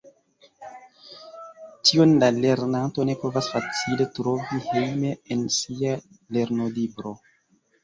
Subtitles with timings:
[1.89, 5.95] Tion la lernanto ne povas facile trovi hejme en sia
[6.41, 7.17] lernolibro.